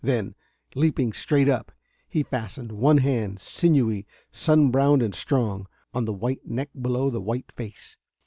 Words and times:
Then, 0.03 0.33
leaping 0.73 1.13
straight 1.13 1.47
up, 1.47 1.71
he 2.09 2.23
fastened 2.23 2.71
one 2.71 2.97
hand, 2.97 3.39
sinewy, 3.39 4.07
sun 4.31 4.71
browned 4.71 5.03
and 5.03 5.13
strong, 5.13 5.67
on 5.93 6.05
the 6.05 6.11
white 6.13 6.43
neck 6.43 6.71
below 6.81 7.11
the 7.11 7.21
white 7.21 7.51
face. 7.51 7.97